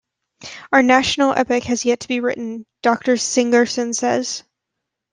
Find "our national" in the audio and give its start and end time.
0.71-1.31